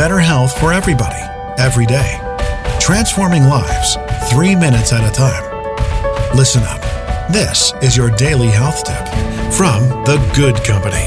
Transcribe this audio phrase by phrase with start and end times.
[0.00, 1.20] better health for everybody,
[1.58, 2.18] every day.
[2.80, 3.98] Transforming lives,
[4.30, 5.44] three minutes at a time.
[6.34, 6.80] Listen up.
[7.30, 9.06] This is your daily health tip
[9.52, 11.04] from The Good Company.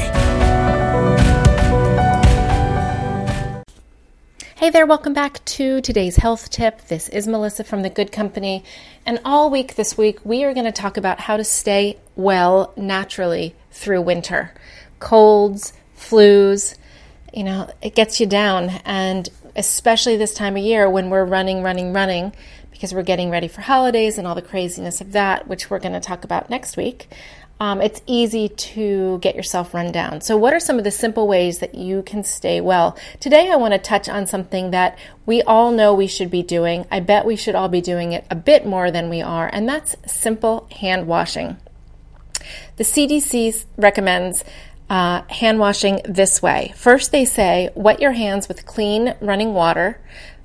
[4.54, 6.82] Hey there, welcome back to today's health tip.
[6.82, 8.62] This is Melissa from The Good Company.
[9.04, 12.72] And all week this week, we are going to talk about how to stay well
[12.76, 14.54] naturally through winter.
[15.00, 16.76] Colds, flus,
[17.34, 18.70] you know, it gets you down.
[18.84, 22.32] And especially this time of year when we're running, running, running,
[22.70, 25.92] because we're getting ready for holidays and all the craziness of that, which we're going
[25.92, 27.08] to talk about next week
[27.60, 30.20] um, it's easy to get yourself run down.
[30.20, 32.98] So, what are some of the simple ways that you can stay well?
[33.20, 36.84] Today, I want to touch on something that we all know we should be doing.
[36.90, 39.68] I bet we should all be doing it a bit more than we are, and
[39.68, 41.56] that's simple hand washing.
[42.76, 44.44] The CDC recommends
[44.90, 46.72] uh, hand washing this way.
[46.76, 50.00] First, they say wet your hands with clean running water,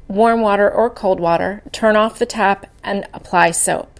[0.08, 4.00] warm water or cold water, turn off the tap, and apply soap.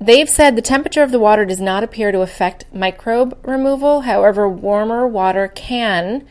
[0.00, 4.02] They've said the temperature of the water does not appear to affect microbe removal.
[4.02, 6.26] However, warmer water can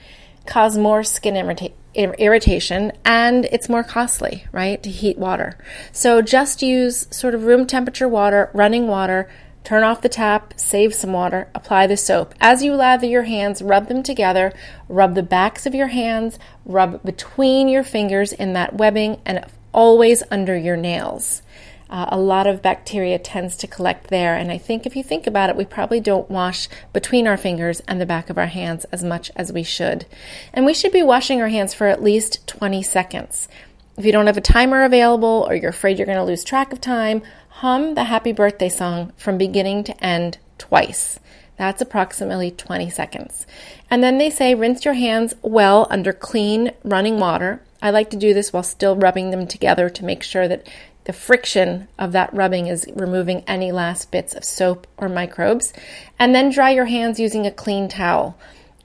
[0.46, 5.58] cause more skin irrita- irritation and it's more costly, right, to heat water.
[5.92, 9.30] So just use sort of room temperature water, running water,
[9.68, 12.34] turn off the tap, save some water, apply the soap.
[12.40, 14.54] As you lather your hands, rub them together,
[14.88, 20.24] rub the backs of your hands, rub between your fingers in that webbing, and always
[20.32, 21.42] under your nails.
[21.90, 24.38] Uh, a lot of bacteria tends to collect there.
[24.38, 27.82] And I think if you think about it, we probably don't wash between our fingers
[27.90, 30.06] and the back of our hands as much as we should.
[30.54, 33.50] And we should be washing our hands for at least 20 seconds.
[33.98, 36.72] If you don't have a timer available or you're afraid you're going to lose track
[36.72, 37.22] of time,
[37.62, 41.20] hum the happy birthday song from beginning to end twice.
[41.58, 43.48] That's approximately 20 seconds.
[43.90, 47.64] And then they say rinse your hands well under clean running water.
[47.82, 50.68] I like to do this while still rubbing them together to make sure that
[51.06, 55.74] the friction of that rubbing is removing any last bits of soap or microbes.
[56.20, 58.38] And then dry your hands using a clean towel.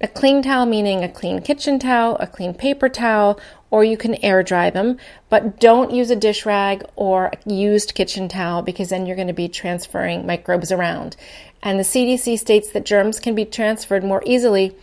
[0.03, 3.39] A clean towel meaning a clean kitchen towel, a clean paper towel,
[3.71, 4.99] or you can air dry them.
[5.29, 9.29] But don't use a dish rag or a used kitchen towel because then you're going
[9.29, 11.17] to be transferring microbes around.
[11.63, 14.75] And the CDC states that germs can be transferred more easily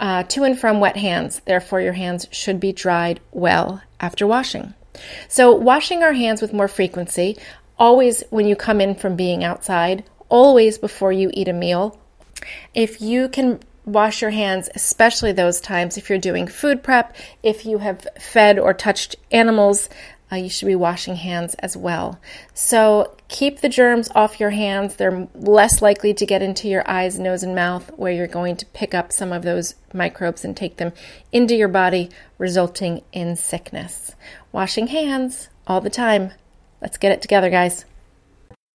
[0.00, 1.40] uh, to and from wet hands.
[1.44, 4.74] Therefore, your hands should be dried well after washing.
[5.28, 7.38] So, washing our hands with more frequency,
[7.78, 12.00] always when you come in from being outside, always before you eat a meal.
[12.74, 17.64] If you can wash your hands, especially those times if you're doing food prep, if
[17.64, 19.88] you have fed or touched animals,
[20.30, 22.20] uh, you should be washing hands as well.
[22.52, 24.96] So keep the germs off your hands.
[24.96, 28.66] They're less likely to get into your eyes, nose, and mouth, where you're going to
[28.66, 30.92] pick up some of those microbes and take them
[31.30, 34.16] into your body, resulting in sickness.
[34.50, 36.32] Washing hands all the time.
[36.80, 37.84] Let's get it together, guys.